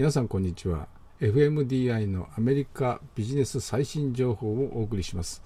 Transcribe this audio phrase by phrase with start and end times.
[0.00, 0.88] 皆さんこんにちは。
[1.20, 5.42] FMDI のアメリカビジネス最新情報をお送りします。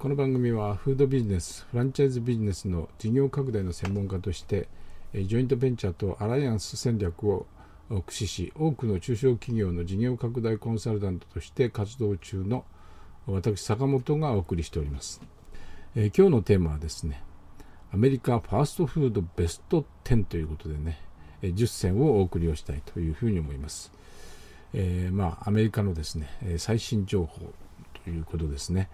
[0.00, 4.66] この番組はフードビジネスフランチャイズビジネスの事業拡大の専門家として
[5.14, 7.46] ジョイントベンチャーとアライアンス戦略を
[7.88, 12.64] 駆使し多くの中小企業の事業拡大コンサルタントとして活動中の
[13.28, 15.22] 私坂本がお送りしております、
[15.94, 17.22] 今日のテーマはですね
[17.92, 20.98] アメリカファーストフードベスト10ということでね
[21.42, 23.92] 10選をお送りをしたいというふうに思います。
[24.72, 27.52] えー、まあ、アメリカのですね、最新情報
[28.04, 28.88] ということですね。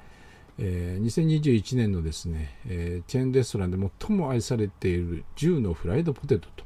[0.59, 6.65] えー、2021年のですね、えー、チェーンレストランで最も愛されている10のフライドポテトと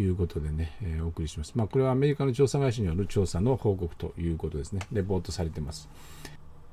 [0.00, 1.52] いうことでね、えー、お送りします。
[1.54, 4.80] まあ、これはアメリカの調査会社による調査の報告ということですね。
[4.92, 5.88] レポートされています。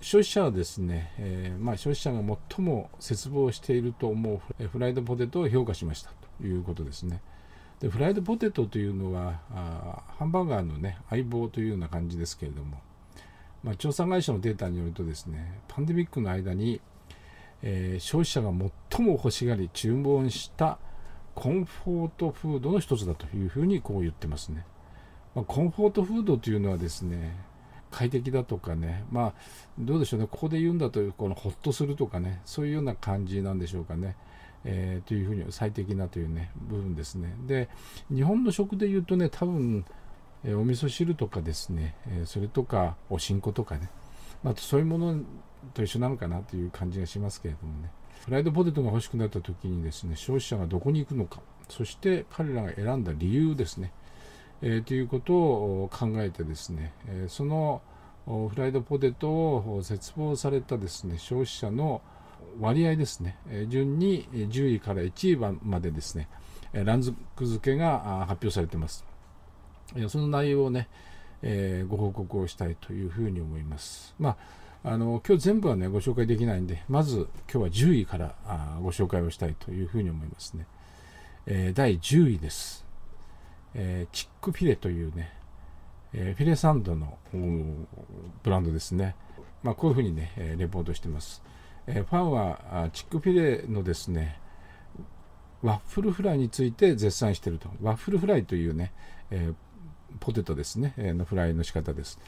[0.01, 7.21] 消費者はですね、えー、まあ、消費者が最も絶望していると思うフライドポテトを評価しましたということですね。
[7.79, 12.77] でフライドポテトというのはあハンバーガーの、ね、相棒というような感じですけれども、
[13.63, 16.81] まあ、調査会社のデータによるとですねパンデミックの間に、
[17.61, 18.49] えー、消費者が
[18.89, 20.77] 最も欲しがり注文した
[21.35, 24.65] コンフォートフードの一つだというふうにこう言ってますね、
[25.33, 27.49] まあ、コンフォートフードというのはですね
[27.91, 29.33] 快適だとかね、まあ、
[29.77, 34.15] どうでしょうね、ここで言うんだという、このほっとするとかね、そういうような感じなんでしょうかね。
[34.65, 37.33] えー、というふうに最適なというね部分ですね。
[37.47, 37.69] で
[38.13, 39.85] 日本の食で言うとね多分、
[40.43, 43.89] えー、お味噌汁とかですね、えー、それとかおしんことかね、
[44.43, 45.21] まあ、そういうもの
[45.73, 47.91] と一緒なのかなという感じがしますけれどもね。
[48.25, 51.41] フライドポテトが欲しくなった時にですね消費者がどこに行くのか。
[51.69, 53.93] そして彼らが選んだ理由ですね、
[54.61, 57.81] え、ということを考えてですね、えその
[58.25, 62.01] フライドポテトを絶望されたですね消費者の
[62.59, 63.37] 割合ですね、
[63.67, 66.27] 順に10位から1位までですね、
[66.73, 69.05] ランズク付けが発表されています。
[70.07, 70.87] その内容をね、
[71.41, 74.13] え、ご報告をしたいというふうに思います。
[74.19, 74.37] ま
[74.83, 80.67] あ、あの今日全部はね、ご紹介できないんで、まず今日は10位からあご紹介をしたいというふうに思いますね。
[81.45, 82.85] え、第10位です。
[83.73, 85.33] えー、チックフィレというね、
[86.11, 87.17] フィレサンドの
[88.43, 89.15] ブランドですね。
[89.63, 91.43] まあ、こういうふうにね、レポートしてます。
[91.91, 94.39] えファンはチックフィレのですね
[95.61, 97.69] ワッフルフライについて絶賛していると。
[97.81, 98.93] ワッフルフライというね、
[99.29, 99.51] え、
[100.19, 102.19] ポテトですね、え、のフライの仕方です。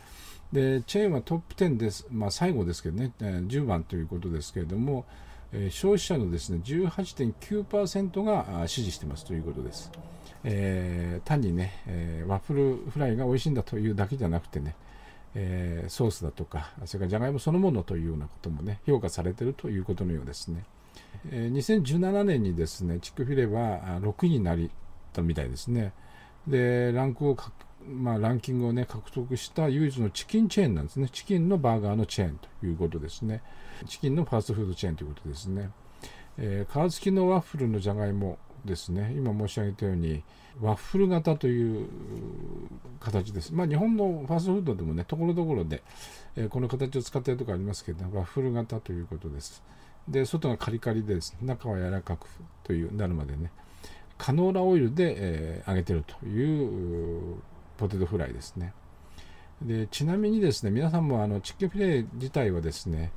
[0.51, 5.05] でチェーンはトップ10です、まあ、最後ですけどね、え、10番ということですけれども、
[5.53, 9.91] え消費者のですね18.9%が支持してますということです、
[10.44, 14.75] え単にね、えワッフルフライが美味しいんだというだけじゃなくてね
[15.36, 20.66] えー、ソースだとか、それからじゃがいもそのものというようなこともね、評価されているということのようですね。
[21.30, 24.58] えー、2017年にですね、チックフィレは6位になっ
[25.14, 25.94] たみたいですね。
[26.47, 27.38] で、ランクを
[27.88, 31.09] まあ、ランキングをね、獲得した唯一のチキンチェーンなんですね。
[31.12, 33.42] チキンのバーガーのチェーンということですね。
[33.88, 35.72] チキンのファーストフードチェーンということですね。
[36.38, 40.23] えー、皮付きのワッフルのじゃがいもですね、今申し上げたように、
[40.59, 41.88] ワッフル型という
[42.99, 43.53] 形です。
[43.53, 45.81] まあ、日本のファーストフードでもね、ところどころで、
[46.35, 49.63] えー、この形を使っているとこありますけど、ワッフル型ということです。
[50.07, 52.27] で、外がカリカリでです、ね、中は柔らかく
[52.63, 53.51] というなるまでね、
[54.17, 57.41] カノーラオイルで、えー、揚げてるという
[57.77, 58.73] ポテトフライですね。
[59.61, 63.11] でちなみにですね、皆さんもあのチックフィレ自体はですね、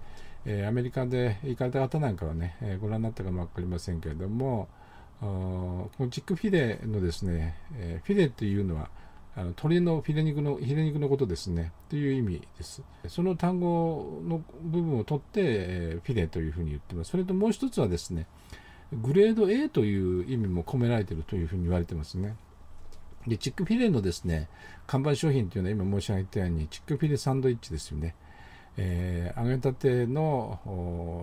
[0.46, 4.68] え、アメリカで行かれた方なんかはね、え、ご覧になったかも分かりませんけれども、
[5.20, 8.90] このチックフィレのですね、えー、フィレっていうのは
[9.36, 12.82] あの鶏のフィレ肉のヒレ肉のことですねという意味です。
[13.08, 17.10] その単語の部分を取って、えー、フィレというふうに言ってます。
[17.10, 18.26] それともう一つはですね、
[18.92, 22.36] グレード A という意味も込められているというふうに言われてますね。
[23.26, 24.48] で、チックフィレのですね、
[24.86, 28.14] 看板商品というのは今申し上げたように、チックフィレサンドイッチですよね。
[28.76, 30.60] えー、揚げたての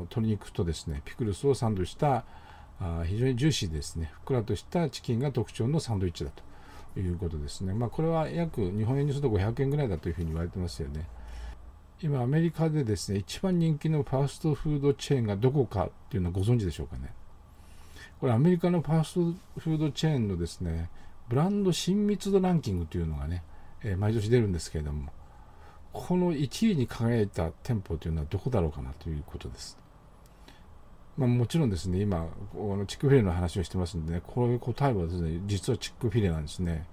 [0.10, 2.26] 鶏肉とですね、ピクルスをサンドした
[2.82, 6.32] あ非常にジューシーですね、ふっくらとしたチキンが特徴のサンドイッチだ
[6.94, 7.74] ということですね。
[7.74, 11.08] まあ、これは約日本円にすると500円ぐらいだというふうに言われてますよね。
[12.02, 17.14] 今、アメリカでですね、一番人気のファーストフードチェーンがどこかっていうのはご存知でしょうかね。
[18.20, 20.90] これ、アメリカのファーストフードチェーンのですね、
[21.30, 23.44] ブランド親密度ランキングというのがね、
[23.84, 25.12] えー、毎年出るんですけれども、
[25.94, 29.78] この1位に輝いた店舗というのはどこだろうかなということです。
[31.22, 36.88] まあ、もちろんですね、今、このチックフィレの話をしてますんでね、こういう答えはですね、実はチックフィレなんですね。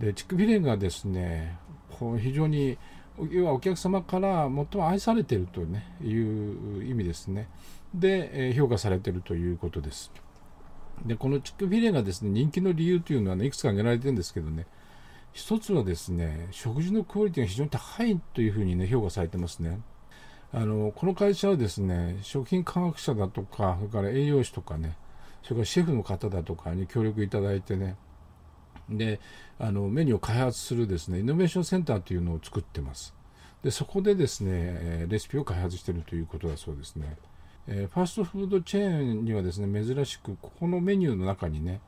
[0.00, 1.56] で、チックフィレがですね、
[1.96, 2.78] こう非常に、
[3.30, 7.48] 要はお客様から最も愛されていると、ね、いう意味ですね。
[7.94, 10.10] で、え評価されているということです。
[11.06, 14.66] で、このチックフィレがですね、人気の理由というのは、ね、いくつか挙げられてるんですけどね、
[15.32, 19.80] 一つはですね食事のクオリティが非常に高いというふうにね評価されてますね
[20.54, 24.96] あのこの会社はですね食品科学者だとかそれから栄養士とかね
[25.42, 27.96] それからシェフの方だとかに協力いただいてね
[28.90, 29.20] で
[29.58, 33.14] あのメニューを開発するですねイノベーションセンターというのを作ってます。
[33.62, 37.16] でそこでですねレシピを開発しているということだそうですね、
[37.68, 41.80] えファーストフードチェーンにはですね珍しくここのメニューの中にね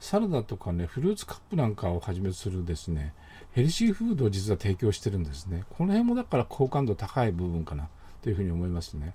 [0.00, 3.12] サラダとかねフルーツカップなんかをはじめするですね
[3.52, 5.64] ヘルシーフードを実は提供してるんですね。
[5.70, 7.88] この辺もだから好感度高い部分かな。
[8.22, 9.14] というふうに思いますね。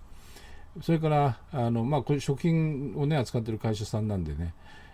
[0.82, 4.54] それからあの、まあ、これ食品をね扱っている会社さんなんでね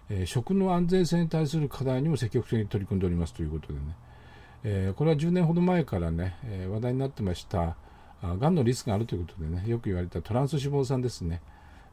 [0.09, 3.79] えー、食の安全性に対する課題にも積極的に取り組んでおりますということでね、
[4.63, 7.75] えー、これは10年ほど前からね、えー、話題になってました
[8.21, 11.41] がんのリスクがあるということでねよく言われたトランス脂肪酸ですね。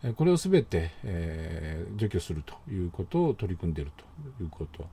[0.02, 4.88] えこれをすべて、えー、除去するということを取り組んでいるということ。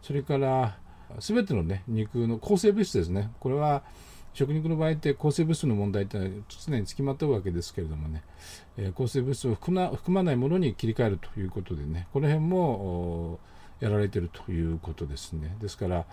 [0.00, 0.78] それから
[1.20, 3.30] すべての、ね、肉の抗生物質ですね。
[3.38, 3.82] これは
[4.38, 6.18] 食肉の場合って抗生物質の問題って
[6.64, 8.22] 常につきまとうわけですけれどもね、
[8.76, 13.40] えー、抗生物質を含ま含まないものに切り替えるということでねこの辺も
[13.80, 16.04] やられているということですねですから、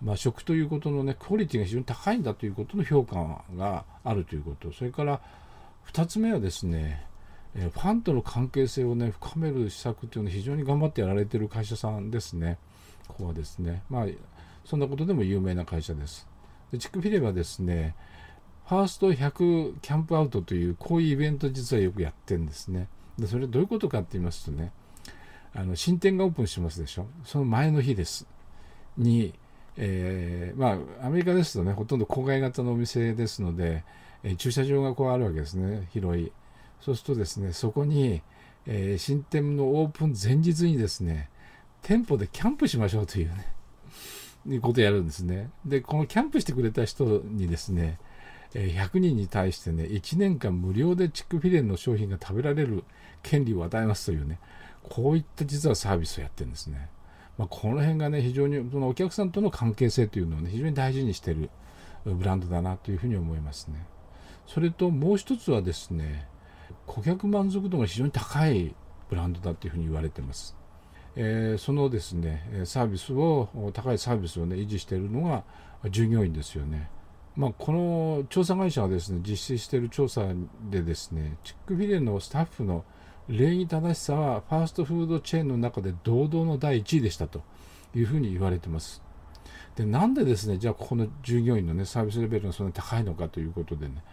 [0.00, 5.20] まあ、食ということのねクオリティが非常に高いんだということの評価があるということそれから
[5.92, 7.04] 2つ目はですね
[7.54, 12.58] ファンとの関係性をね深める施策というのを非常に頑張ってやられている会社さんですね。
[13.08, 13.82] ここはですね。
[13.90, 14.06] まあ
[14.64, 16.26] そんなことでも有名な会社です。
[16.72, 17.94] でチクフィレはですね、
[18.66, 22.88] ファースト100キャンプアウトというこういうイベント実はよくやってるんですね。
[23.18, 24.72] でそれどういうことかって言いますとね、
[25.54, 27.06] あの新店がオープンしますでしょ。
[27.24, 28.26] その前の日です。
[28.96, 29.34] に、
[29.76, 33.84] えー、まあアメリカですとね、ほとんど郊外型のお店ですので、
[34.22, 36.32] えー、駐車場がこうあるわけですね、広い。
[36.80, 38.22] そうするとですね、そこに、
[38.66, 41.28] えー、新店のオープン前日にですね、
[41.82, 43.52] 店舗でキャンプしましょうというね、
[44.60, 45.50] ことやるんですね。
[45.64, 47.98] で、このキャンプしてくれた人にですね、
[48.52, 52.84] 100人に対してね、1年間無料でチックフィレンの商品が食べられる
[53.22, 54.38] 権利を与えますというね、
[54.82, 56.90] こういった実はサービスをやってるんですね。
[57.38, 61.50] まあ、この辺がね、非常にそのお客さんとの関係性というのをね、非常に大事にしてる
[62.04, 63.86] ブランドだなというふうに思いますね。
[64.46, 66.26] それともう一つはですね、
[66.86, 68.74] 顧客満足度が非常に高い
[69.08, 70.56] ブランドだというふうに言われてます。
[71.14, 75.44] えー、そのですね、サービスを、高いサービスをね、維持しているのが
[75.90, 76.90] 従業員ですよね。
[77.36, 80.26] まあ、この調査会社はですね、実施している調査
[80.70, 82.84] でですね、チックフィレのスタッフの
[83.28, 87.42] 礼儀正しさは、ファーストフードチェーンの中で堂々の第1位でしたと
[87.94, 89.02] いうふうに言われています。
[89.76, 94.04] で、なんでですね、じゃあここの従業員のね、サービスレベルがそんなに高いのかということでね、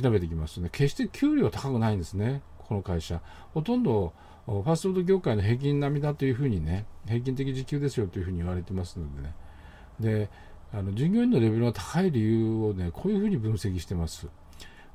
[0.00, 3.20] 調べていきますとね、決して給料は高くないんですね、この会社。
[3.52, 4.14] ほとんど
[4.46, 9.34] ファーストフード業界の平均並みだというふうにね、平均的時給ですよというふうに言われてますのでね。
[10.00, 10.30] で、
[10.72, 14.28] あの従業員のレベルが高い理由をね、こういうふうに分析してます。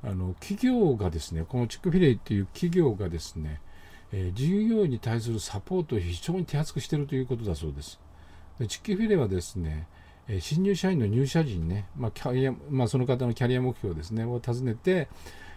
[0.02, 3.60] あの企業がですね、このチックフィレイっていう企業がですね、
[4.12, 8.00] えー、従業員に対するサポートを非常に手厚くしているということだそうです。
[8.58, 9.88] でチックフィレイはですね、
[10.28, 15.08] え新入社員の入社時にね、まあキャリアまあ、その方のキャリア目標ですね、を尋ねて、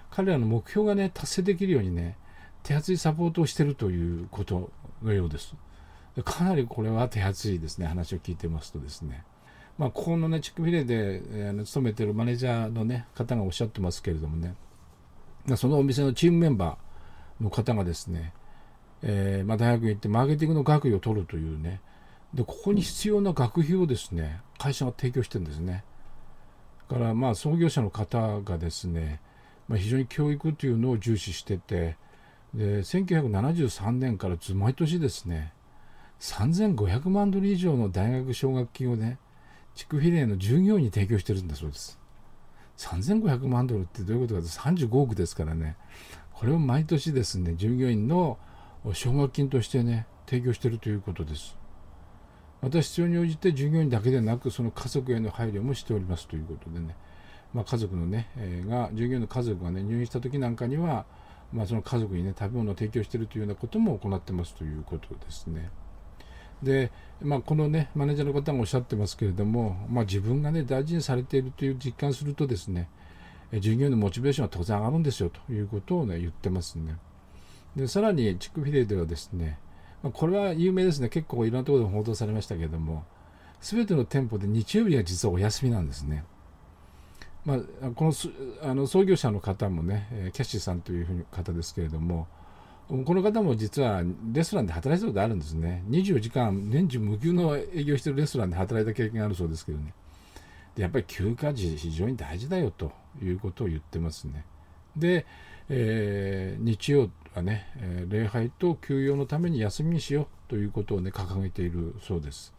[0.10, 2.18] 彼らの目標がね、達成できるようにね、
[2.64, 4.72] 手厚いサポートをしているということ
[5.04, 5.54] のようです。
[6.24, 9.24] かなりこれは手厚いですね、話を聞いてますとですね。
[9.78, 14.56] まあ、ここのね、チックフィレで、えー、勤めてるマネージャーのね、方がおっしゃってますけれどもね、
[15.58, 18.34] そのお店のチームメンバーの方がですね、
[19.02, 21.82] えー、まあ、大学に行ってマーケティングの学位を取るというね、
[22.34, 25.84] で、ここに必要な学費をですね、会社が提供してるんですね。
[26.90, 29.20] だから、まあ、創業者の方がですね、
[29.68, 31.98] まあ、非常に教育というのを重視してて、
[32.54, 35.54] で、1973年から毎年ですね、
[36.20, 39.18] 3500万ドル以上の大学奨学金をね、
[39.76, 42.00] 地区比例の従業員に提供してるんだそうです。
[42.78, 45.78] 3500万ドルってどういうことかと35億ですからね、
[46.34, 48.38] これを毎年ですね、従業員の
[48.94, 51.58] 奨学金としてね、提供してるということです。
[52.62, 56.96] また必要に応じて従業員だけでなくその家族への配慮もしておりますということでね、
[57.54, 61.06] まあ、家族のね、えー、が従業員の家族がね入院した時なんかには、
[61.54, 65.70] まあ、その家族にね食べ物を提供しているというようなことも行ってますということですね。
[66.62, 66.92] で、
[67.22, 72.90] まあ、このねマネージャーの方がおっしゃってますけれども、まあ、自分がね大事にされているという実感するとですね
[73.60, 76.98] 従業員のモチベーションは当然上がるんですよということをね言ってますね。
[77.76, 79.60] でさらにチックフィレではですね
[80.04, 81.10] ま、これは有名ですね。
[81.10, 83.06] 結構いろんなところで報道されましたけれども、
[83.62, 86.26] すべての店舗で日曜日は実はお休みなんですね。
[87.46, 88.14] まあ、この
[88.62, 92.28] あの創業者の方もね、キャッシーさんという方ですけれども、
[92.88, 95.84] この方も実はレストランで働いたことあるんですね。
[95.90, 99.94] 24時間年中無休の営業してるレストランで働いた経験があるそうですけどね。
[100.76, 104.46] でやっぱり休暇時非常に大事だよということを言ってますね。
[104.96, 105.26] で、
[105.70, 112.54] えー、日曜はね、え、礼拝と休養のために休みにしようということをね掲げているそうです。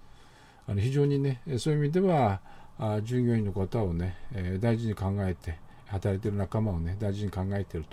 [0.67, 2.41] あの非常にねそういう意味では
[2.79, 7.85] あ従業員の方をね、えー、大事に考えて働いてる仲間をね大事に考えてる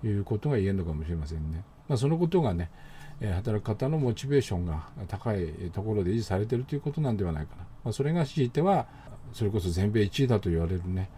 [0.00, 1.64] ということが言えるのかもしれませんね。
[1.88, 2.70] まあ、そのことがね
[3.20, 8.86] え働く方のモチベーションが高いところで維持されてるということなんではないかな、まあ、それが強いては
[9.32, 11.10] それこそ全米1位だと言われるね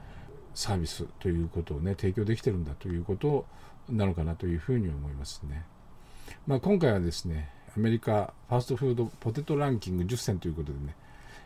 [0.54, 3.46] サービスということをね提供できてるんだということ
[3.88, 5.64] なのかなというふうに思いますね。
[6.46, 10.96] まあ、今回はですねアメリカファーストフードポテトランキング10選ということでね、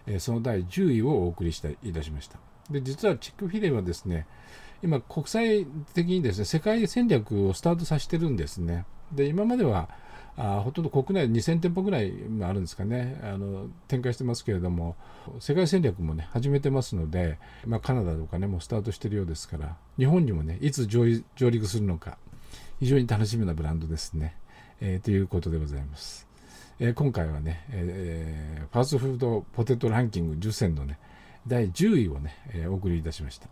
[0.07, 2.39] えその第10位をお送りしたいたしました。
[2.71, 4.27] で実はチックフィレはですね
[4.83, 8.85] 今国際的にですね世界戦略をスタートさせてるんですね。
[9.13, 9.89] で今までは
[10.37, 14.97] あほとんど国内2000店舗ぐらいあるんですかねあの展開してますけれども
[15.39, 22.19] 世界戦略もね始めてますので、まあ、カナダとかねもうスタートしてるようですから日本にもねいつ上陸するのか
[22.81, 24.37] 非常に楽しみなブランドですね、
[24.81, 26.27] えー、ということでございます、
[26.81, 30.99] えー、今回はね、えー、ファーストフードポテトランキング10選のね
[31.47, 33.49] 第10位をね、えお送りいたしました、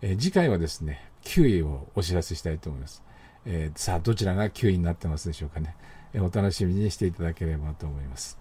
[0.00, 3.02] え次回はですね9位をお知らせしたいと思います。
[3.46, 5.74] えー、さあどちらが9位になってますでしょうかね、
[6.12, 8.38] えー、お楽しみにしていただければと思います、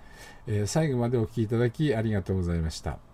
[0.47, 3.08] えー、最後までお聴きいただきありがとうございました。